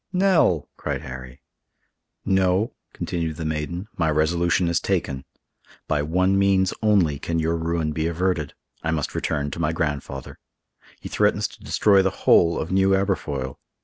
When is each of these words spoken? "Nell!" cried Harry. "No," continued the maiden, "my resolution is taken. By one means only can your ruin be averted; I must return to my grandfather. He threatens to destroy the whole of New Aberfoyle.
"Nell!" 0.11 0.67
cried 0.77 1.01
Harry. 1.03 1.43
"No," 2.25 2.73
continued 2.91 3.35
the 3.35 3.45
maiden, 3.45 3.87
"my 3.95 4.09
resolution 4.09 4.67
is 4.67 4.79
taken. 4.79 5.25
By 5.87 6.01
one 6.01 6.39
means 6.39 6.73
only 6.81 7.19
can 7.19 7.37
your 7.37 7.55
ruin 7.55 7.91
be 7.91 8.07
averted; 8.07 8.55
I 8.81 8.89
must 8.89 9.13
return 9.13 9.51
to 9.51 9.59
my 9.59 9.73
grandfather. 9.73 10.39
He 10.99 11.07
threatens 11.07 11.47
to 11.49 11.63
destroy 11.63 12.01
the 12.01 12.09
whole 12.25 12.57
of 12.59 12.71
New 12.71 12.95
Aberfoyle. 12.95 13.59